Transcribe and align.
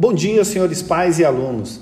Bom 0.00 0.14
dia, 0.14 0.44
senhores 0.44 0.80
pais 0.80 1.18
e 1.18 1.24
alunos. 1.24 1.80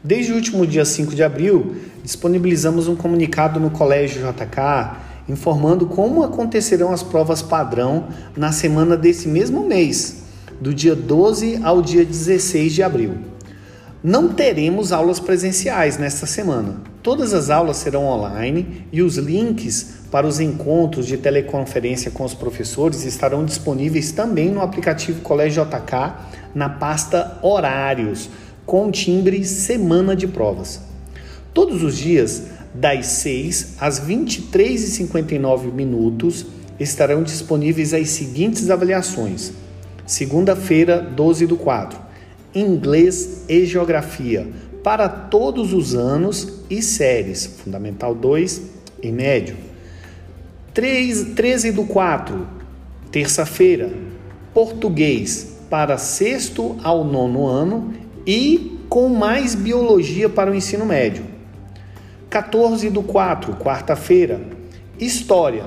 Desde 0.00 0.30
o 0.30 0.36
último 0.36 0.64
dia 0.64 0.84
5 0.84 1.16
de 1.16 1.24
abril, 1.24 1.74
disponibilizamos 2.00 2.86
um 2.86 2.94
comunicado 2.94 3.58
no 3.58 3.72
Colégio 3.72 4.22
JK 4.22 5.00
informando 5.28 5.84
como 5.86 6.22
acontecerão 6.22 6.92
as 6.92 7.02
provas 7.02 7.42
padrão 7.42 8.06
na 8.36 8.52
semana 8.52 8.96
desse 8.96 9.26
mesmo 9.26 9.66
mês, 9.66 10.22
do 10.60 10.72
dia 10.72 10.94
12 10.94 11.58
ao 11.64 11.82
dia 11.82 12.04
16 12.04 12.72
de 12.72 12.84
abril. 12.84 13.14
Não 14.04 14.28
teremos 14.28 14.92
aulas 14.92 15.18
presenciais 15.18 15.96
nesta 15.96 16.26
semana. 16.26 16.76
Todas 17.02 17.32
as 17.32 17.48
aulas 17.48 17.78
serão 17.78 18.04
online 18.04 18.86
e 18.92 19.00
os 19.00 19.16
links 19.16 19.96
para 20.10 20.26
os 20.26 20.38
encontros 20.38 21.06
de 21.06 21.16
teleconferência 21.16 22.10
com 22.10 22.24
os 22.24 22.34
professores 22.34 23.04
estarão 23.04 23.44
disponíveis 23.44 24.12
também 24.12 24.50
no 24.50 24.60
aplicativo 24.60 25.22
Colégio 25.22 25.64
JK 25.64 26.14
na 26.54 26.68
pasta 26.68 27.38
Horários, 27.42 28.28
com 28.64 28.90
timbre 28.90 29.44
Semana 29.44 30.14
de 30.14 30.26
Provas. 30.26 30.80
Todos 31.54 31.82
os 31.82 31.96
dias, 31.96 32.44
das 32.74 33.06
6 33.06 33.76
às 33.80 34.00
23h59 34.00 35.72
minutos, 35.72 36.44
estarão 36.78 37.22
disponíveis 37.22 37.94
as 37.94 38.10
seguintes 38.10 38.68
avaliações. 38.68 39.52
Segunda-feira, 40.06 41.00
12 41.00 41.46
do 41.46 41.56
4, 41.56 42.05
Inglês 42.56 43.44
e 43.50 43.66
Geografia, 43.66 44.48
para 44.82 45.08
todos 45.10 45.74
os 45.74 45.94
anos 45.94 46.60
e 46.70 46.80
séries, 46.80 47.44
Fundamental 47.44 48.14
2 48.14 48.62
e 49.02 49.12
Médio. 49.12 49.56
3, 50.72 51.34
13 51.34 51.72
do 51.72 51.84
4, 51.84 52.46
terça-feira, 53.12 53.92
Português, 54.54 55.58
para 55.68 55.98
sexto 55.98 56.76
ao 56.82 57.04
nono 57.04 57.46
ano 57.46 57.92
e 58.26 58.78
com 58.88 59.10
mais 59.10 59.54
biologia 59.54 60.28
para 60.28 60.50
o 60.50 60.54
ensino 60.54 60.86
médio. 60.86 61.24
14 62.30 62.88
do 62.88 63.02
4, 63.02 63.54
quarta-feira, 63.56 64.40
História, 64.98 65.64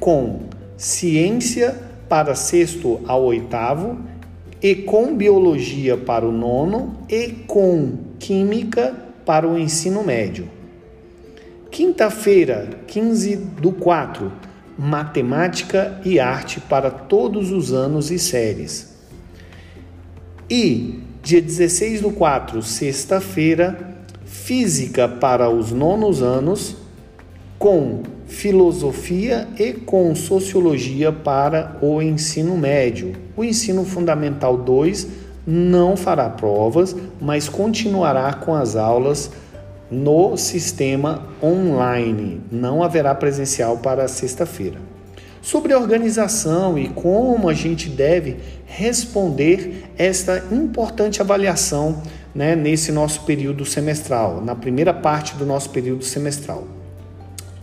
com 0.00 0.44
ciência 0.78 1.76
para 2.08 2.34
sexto 2.34 3.00
ao 3.06 3.22
oitavo 3.24 3.98
e 4.62 4.76
com 4.76 5.16
biologia 5.16 5.96
para 5.96 6.26
o 6.26 6.30
nono 6.30 6.98
e 7.08 7.30
com 7.46 7.98
química 8.18 8.94
para 9.26 9.48
o 9.48 9.58
ensino 9.58 10.04
médio. 10.04 10.48
Quinta-feira, 11.70 12.68
15 12.86 13.36
do 13.36 13.72
4, 13.72 14.30
matemática 14.78 16.00
e 16.04 16.20
arte 16.20 16.60
para 16.60 16.90
todos 16.90 17.50
os 17.50 17.72
anos 17.72 18.10
e 18.10 18.18
séries. 18.18 18.94
E 20.48 21.00
dia 21.22 21.40
16 21.40 22.02
do 22.02 22.10
4, 22.12 22.62
sexta-feira, 22.62 23.96
física 24.24 25.08
para 25.08 25.48
os 25.48 25.72
nonos 25.72 26.22
anos, 26.22 26.76
com 27.62 28.02
filosofia 28.26 29.46
e 29.56 29.72
com 29.72 30.12
sociologia 30.16 31.12
para 31.12 31.78
o 31.80 32.02
ensino 32.02 32.56
médio. 32.56 33.12
O 33.36 33.44
ensino 33.44 33.84
fundamental 33.84 34.56
2 34.56 35.06
não 35.46 35.96
fará 35.96 36.28
provas, 36.28 36.96
mas 37.20 37.48
continuará 37.48 38.34
com 38.34 38.52
as 38.52 38.74
aulas 38.74 39.30
no 39.88 40.36
sistema 40.36 41.28
online. 41.40 42.40
Não 42.50 42.82
haverá 42.82 43.14
presencial 43.14 43.78
para 43.78 44.08
sexta-feira. 44.08 44.80
Sobre 45.40 45.72
a 45.72 45.78
organização 45.78 46.76
e 46.76 46.88
como 46.88 47.48
a 47.48 47.54
gente 47.54 47.88
deve 47.88 48.38
responder 48.66 49.84
esta 49.96 50.46
importante 50.50 51.22
avaliação 51.22 52.02
né, 52.34 52.56
nesse 52.56 52.90
nosso 52.90 53.20
período 53.20 53.64
semestral, 53.64 54.42
na 54.44 54.56
primeira 54.56 54.92
parte 54.92 55.36
do 55.36 55.46
nosso 55.46 55.70
período 55.70 56.02
semestral. 56.04 56.81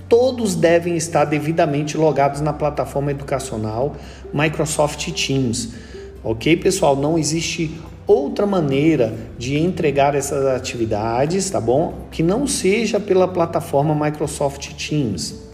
Todos 0.09 0.55
devem 0.55 0.97
estar 0.97 1.23
devidamente 1.23 1.95
logados 1.95 2.41
na 2.41 2.51
plataforma 2.51 3.11
educacional 3.11 3.95
Microsoft 4.33 5.07
Teams. 5.11 5.69
Ok, 6.23 6.57
pessoal? 6.57 6.95
Não 6.95 7.15
existe 7.15 7.79
outra 8.07 8.47
maneira 8.47 9.13
de 9.37 9.55
entregar 9.59 10.15
essas 10.15 10.47
atividades, 10.47 11.47
tá 11.51 11.61
bom? 11.61 12.07
Que 12.09 12.23
não 12.23 12.47
seja 12.47 12.99
pela 12.99 13.27
plataforma 13.27 13.93
Microsoft 13.93 14.73
Teams. 14.73 15.47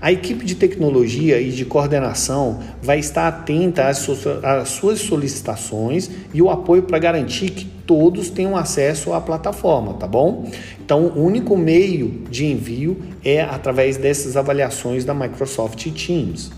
A 0.00 0.12
equipe 0.12 0.44
de 0.44 0.54
tecnologia 0.54 1.40
e 1.40 1.50
de 1.50 1.64
coordenação 1.64 2.60
vai 2.80 3.00
estar 3.00 3.26
atenta 3.26 3.88
às 3.88 4.68
suas 4.68 5.00
solicitações 5.00 6.10
e 6.32 6.40
o 6.40 6.50
apoio 6.50 6.82
para 6.82 6.98
garantir 6.98 7.50
que 7.50 7.64
todos 7.64 8.28
tenham 8.28 8.56
acesso 8.56 9.14
à 9.14 9.20
plataforma, 9.20 9.94
tá 9.94 10.06
bom? 10.06 10.48
Então, 10.78 11.06
o 11.06 11.24
único 11.24 11.56
meio 11.56 12.24
de 12.30 12.44
envio 12.44 12.98
é 13.28 13.42
através 13.42 13.96
dessas 13.96 14.36
avaliações 14.36 15.04
da 15.04 15.12
Microsoft 15.12 15.84
Teams. 15.90 16.50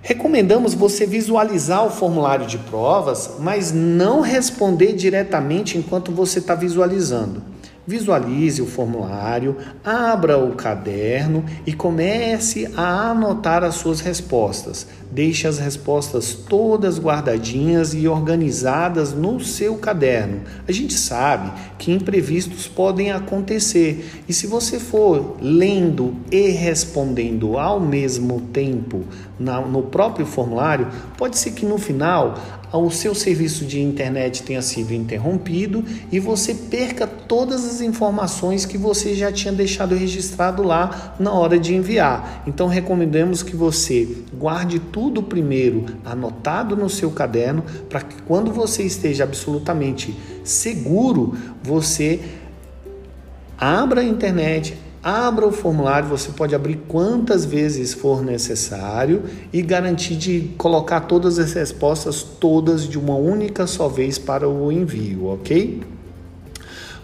Recomendamos 0.00 0.72
você 0.72 1.04
visualizar 1.04 1.84
o 1.84 1.90
formulário 1.90 2.46
de 2.46 2.58
provas, 2.58 3.32
mas 3.40 3.72
não 3.72 4.20
responder 4.20 4.92
diretamente 4.92 5.76
enquanto 5.76 6.12
você 6.12 6.38
está 6.38 6.54
visualizando. 6.54 7.42
Visualize 7.86 8.60
o 8.60 8.66
formulário, 8.66 9.56
abra 9.84 10.36
o 10.38 10.56
caderno 10.56 11.44
e 11.64 11.72
comece 11.72 12.68
a 12.76 13.10
anotar 13.10 13.62
as 13.62 13.76
suas 13.76 14.00
respostas. 14.00 14.88
Deixe 15.12 15.46
as 15.46 15.58
respostas 15.58 16.34
todas 16.34 16.98
guardadinhas 16.98 17.94
e 17.94 18.08
organizadas 18.08 19.12
no 19.12 19.38
seu 19.38 19.76
caderno. 19.76 20.40
A 20.66 20.72
gente 20.72 20.94
sabe 20.94 21.52
que 21.78 21.92
imprevistos 21.92 22.66
podem 22.66 23.12
acontecer 23.12 24.24
e 24.28 24.32
se 24.32 24.48
você 24.48 24.80
for 24.80 25.36
lendo 25.40 26.16
e 26.30 26.48
respondendo 26.50 27.56
ao 27.56 27.78
mesmo 27.78 28.40
tempo 28.52 29.04
no 29.38 29.82
próprio 29.82 30.26
formulário, 30.26 30.88
pode 31.16 31.38
ser 31.38 31.52
que 31.52 31.64
no 31.64 31.78
final 31.78 32.34
o 32.84 32.90
seu 32.90 33.14
serviço 33.14 33.64
de 33.64 33.80
internet 33.80 34.42
tenha 34.42 34.62
sido 34.62 34.92
interrompido 34.92 35.84
e 36.10 36.18
você 36.18 36.54
perca 36.54 37.06
todas 37.06 37.64
as 37.64 37.80
informações 37.80 38.66
que 38.66 38.76
você 38.76 39.14
já 39.14 39.30
tinha 39.32 39.52
deixado 39.52 39.94
registrado 39.94 40.62
lá 40.62 41.14
na 41.18 41.32
hora 41.32 41.58
de 41.58 41.74
enviar. 41.74 42.42
Então 42.46 42.66
recomendamos 42.66 43.42
que 43.42 43.56
você 43.56 44.08
guarde 44.34 44.78
tudo 44.78 45.22
primeiro 45.22 45.86
anotado 46.04 46.76
no 46.76 46.88
seu 46.88 47.10
caderno 47.10 47.64
para 47.88 48.00
que 48.00 48.20
quando 48.22 48.52
você 48.52 48.82
esteja 48.82 49.24
absolutamente 49.24 50.16
seguro, 50.44 51.36
você 51.62 52.20
abra 53.58 54.00
a 54.00 54.04
internet, 54.04 54.76
Abra 55.08 55.46
o 55.46 55.52
formulário, 55.52 56.08
você 56.08 56.32
pode 56.32 56.52
abrir 56.52 56.80
quantas 56.88 57.44
vezes 57.44 57.94
for 57.94 58.24
necessário 58.24 59.22
e 59.52 59.62
garantir 59.62 60.16
de 60.16 60.50
colocar 60.58 61.02
todas 61.02 61.38
as 61.38 61.52
respostas 61.52 62.24
todas 62.24 62.88
de 62.88 62.98
uma 62.98 63.14
única 63.14 63.68
só 63.68 63.86
vez 63.86 64.18
para 64.18 64.48
o 64.48 64.72
envio, 64.72 65.26
ok? 65.26 65.80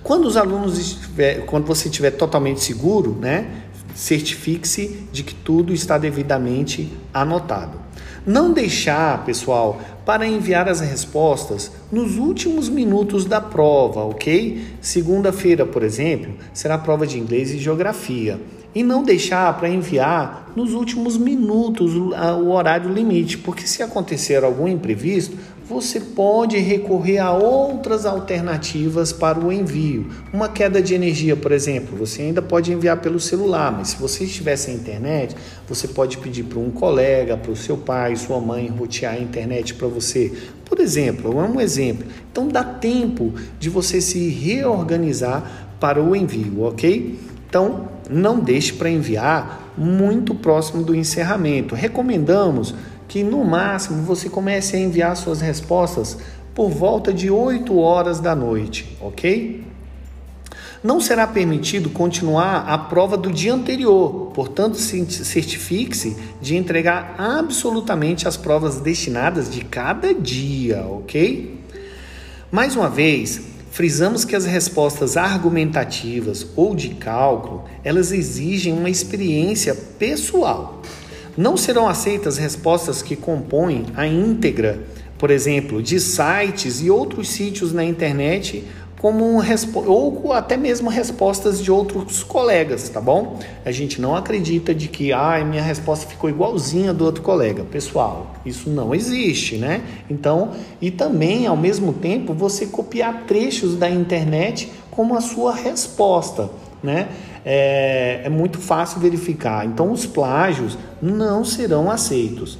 Quando 0.02 0.24
os 0.24 0.36
alunos 0.36 0.78
estiver, 0.80 1.46
quando 1.46 1.64
você 1.64 1.86
estiver 1.86 2.10
totalmente 2.10 2.60
seguro, 2.60 3.16
né, 3.20 3.62
certifique-se 3.94 5.06
de 5.12 5.22
que 5.22 5.36
tudo 5.36 5.72
está 5.72 5.96
devidamente 5.96 6.92
anotado. 7.14 7.78
Não 8.26 8.52
deixar, 8.52 9.24
pessoal, 9.24 9.80
para 10.04 10.26
enviar 10.26 10.68
as 10.68 10.80
respostas 10.80 11.70
nos 11.90 12.16
últimos 12.16 12.68
minutos 12.68 13.24
da 13.24 13.40
prova, 13.40 14.04
ok? 14.04 14.62
Segunda-feira, 14.80 15.64
por 15.64 15.82
exemplo, 15.82 16.32
será 16.52 16.76
prova 16.76 17.06
de 17.06 17.18
inglês 17.18 17.50
e 17.52 17.58
geografia. 17.58 18.40
E 18.74 18.82
não 18.82 19.02
deixar 19.02 19.54
para 19.58 19.68
enviar 19.68 20.50
nos 20.56 20.72
últimos 20.72 21.18
minutos 21.18 21.92
o 21.94 22.48
horário 22.50 22.90
limite, 22.90 23.36
porque 23.36 23.66
se 23.66 23.82
acontecer 23.82 24.42
algum 24.42 24.66
imprevisto, 24.66 25.36
você 25.72 25.98
pode 25.98 26.58
recorrer 26.58 27.18
a 27.18 27.32
outras 27.32 28.06
alternativas 28.06 29.12
para 29.12 29.38
o 29.38 29.52
envio. 29.52 30.06
Uma 30.32 30.48
queda 30.48 30.82
de 30.82 30.94
energia, 30.94 31.34
por 31.34 31.50
exemplo, 31.50 31.96
você 31.96 32.22
ainda 32.22 32.42
pode 32.42 32.72
enviar 32.72 32.98
pelo 32.98 33.18
celular, 33.18 33.72
mas 33.72 33.88
se 33.88 33.96
você 33.96 34.24
estiver 34.24 34.56
sem 34.56 34.74
internet, 34.74 35.34
você 35.68 35.88
pode 35.88 36.18
pedir 36.18 36.44
para 36.44 36.58
um 36.58 36.70
colega, 36.70 37.36
para 37.36 37.50
o 37.50 37.56
seu 37.56 37.76
pai, 37.76 38.14
sua 38.16 38.40
mãe 38.40 38.68
rotear 38.68 39.14
a 39.14 39.18
internet 39.18 39.74
para 39.74 39.88
você. 39.88 40.32
Por 40.64 40.78
exemplo, 40.78 41.40
é 41.40 41.44
um 41.44 41.60
exemplo. 41.60 42.06
Então 42.30 42.48
dá 42.48 42.62
tempo 42.62 43.32
de 43.58 43.68
você 43.68 44.00
se 44.00 44.28
reorganizar 44.28 45.68
para 45.80 46.02
o 46.02 46.14
envio, 46.14 46.62
ok? 46.62 47.18
Então 47.48 47.88
não 48.08 48.40
deixe 48.40 48.72
para 48.72 48.88
enviar 48.88 49.72
muito 49.76 50.34
próximo 50.34 50.82
do 50.82 50.94
encerramento. 50.94 51.74
Recomendamos 51.74 52.74
que 53.12 53.22
no 53.22 53.44
máximo 53.44 54.04
você 54.04 54.30
comece 54.30 54.74
a 54.74 54.78
enviar 54.78 55.14
suas 55.18 55.42
respostas 55.42 56.16
por 56.54 56.70
volta 56.70 57.12
de 57.12 57.30
8 57.30 57.76
horas 57.76 58.20
da 58.20 58.34
noite, 58.34 58.96
ok? 59.02 59.62
Não 60.82 60.98
será 60.98 61.26
permitido 61.26 61.90
continuar 61.90 62.64
a 62.66 62.78
prova 62.78 63.18
do 63.18 63.30
dia 63.30 63.52
anterior, 63.52 64.30
portanto, 64.32 64.78
certifique-se 64.78 66.16
de 66.40 66.56
entregar 66.56 67.14
absolutamente 67.18 68.26
as 68.26 68.38
provas 68.38 68.80
destinadas 68.80 69.50
de 69.50 69.62
cada 69.62 70.14
dia, 70.14 70.82
ok? 70.86 71.60
Mais 72.50 72.74
uma 72.74 72.88
vez, 72.88 73.42
frisamos 73.70 74.24
que 74.24 74.34
as 74.34 74.46
respostas 74.46 75.18
argumentativas 75.18 76.46
ou 76.56 76.74
de 76.74 76.88
cálculo, 76.94 77.64
elas 77.84 78.10
exigem 78.10 78.72
uma 78.72 78.88
experiência 78.88 79.74
pessoal. 79.74 80.80
Não 81.36 81.56
serão 81.56 81.88
aceitas 81.88 82.36
respostas 82.36 83.00
que 83.00 83.16
compõem 83.16 83.86
a 83.94 84.06
íntegra, 84.06 84.82
por 85.16 85.30
exemplo, 85.30 85.82
de 85.82 85.98
sites 85.98 86.82
e 86.82 86.90
outros 86.90 87.28
sítios 87.28 87.72
na 87.72 87.84
internet 87.84 88.64
como 89.02 89.24
um, 89.24 89.40
ou 89.86 90.32
até 90.32 90.56
mesmo 90.56 90.88
respostas 90.88 91.60
de 91.60 91.72
outros 91.72 92.22
colegas, 92.22 92.88
tá 92.88 93.00
bom? 93.00 93.40
A 93.64 93.72
gente 93.72 94.00
não 94.00 94.14
acredita 94.14 94.72
de 94.72 94.86
que 94.86 95.12
ah, 95.12 95.44
minha 95.44 95.60
resposta 95.60 96.06
ficou 96.06 96.30
igualzinha 96.30 96.94
do 96.94 97.04
outro 97.04 97.20
colega. 97.20 97.64
Pessoal, 97.64 98.32
isso 98.46 98.70
não 98.70 98.94
existe, 98.94 99.56
né? 99.56 99.82
Então, 100.08 100.52
e 100.80 100.88
também 100.88 101.48
ao 101.48 101.56
mesmo 101.56 101.92
tempo 101.92 102.32
você 102.32 102.66
copiar 102.66 103.24
trechos 103.26 103.74
da 103.74 103.90
internet 103.90 104.70
como 104.88 105.16
a 105.16 105.20
sua 105.20 105.52
resposta, 105.52 106.48
né? 106.80 107.08
É, 107.44 108.22
é 108.24 108.28
muito 108.28 108.58
fácil 108.58 109.00
verificar. 109.00 109.66
Então, 109.66 109.90
os 109.90 110.06
plágios 110.06 110.78
não 111.00 111.44
serão 111.44 111.90
aceitos. 111.90 112.58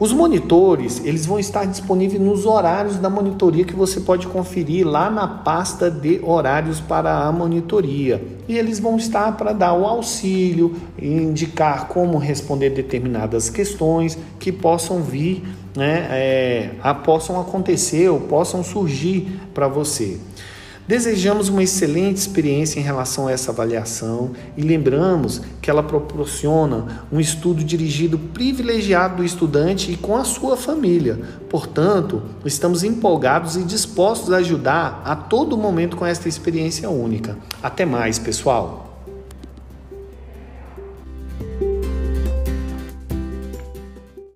Os 0.00 0.14
monitores, 0.14 1.04
eles 1.04 1.26
vão 1.26 1.38
estar 1.38 1.66
disponíveis 1.66 2.18
nos 2.18 2.46
horários 2.46 2.96
da 2.96 3.10
monitoria 3.10 3.66
que 3.66 3.76
você 3.76 4.00
pode 4.00 4.26
conferir 4.28 4.88
lá 4.88 5.10
na 5.10 5.28
pasta 5.28 5.90
de 5.90 6.18
horários 6.24 6.80
para 6.80 7.26
a 7.26 7.30
monitoria. 7.30 8.24
E 8.48 8.56
eles 8.56 8.80
vão 8.80 8.96
estar 8.96 9.36
para 9.36 9.52
dar 9.52 9.74
o 9.74 9.84
auxílio, 9.84 10.74
indicar 10.98 11.86
como 11.88 12.16
responder 12.16 12.70
determinadas 12.70 13.50
questões 13.50 14.16
que 14.38 14.50
possam 14.50 15.02
vir, 15.02 15.44
né, 15.76 16.08
é, 16.10 16.70
a, 16.82 16.94
possam 16.94 17.38
acontecer 17.38 18.08
ou 18.08 18.20
possam 18.20 18.64
surgir 18.64 19.38
para 19.52 19.68
você. 19.68 20.18
Desejamos 20.90 21.48
uma 21.48 21.62
excelente 21.62 22.16
experiência 22.16 22.80
em 22.80 22.82
relação 22.82 23.28
a 23.28 23.30
essa 23.30 23.52
avaliação 23.52 24.32
e 24.56 24.60
lembramos 24.60 25.40
que 25.62 25.70
ela 25.70 25.84
proporciona 25.84 27.06
um 27.12 27.20
estudo 27.20 27.62
dirigido 27.62 28.18
privilegiado 28.18 29.18
do 29.18 29.24
estudante 29.24 29.92
e 29.92 29.96
com 29.96 30.16
a 30.16 30.24
sua 30.24 30.56
família. 30.56 31.20
Portanto, 31.48 32.20
estamos 32.44 32.82
empolgados 32.82 33.54
e 33.54 33.62
dispostos 33.62 34.32
a 34.32 34.38
ajudar 34.38 35.00
a 35.04 35.14
todo 35.14 35.56
momento 35.56 35.96
com 35.96 36.04
esta 36.04 36.28
experiência 36.28 36.90
única. 36.90 37.38
Até 37.62 37.86
mais, 37.86 38.18
pessoal! 38.18 38.89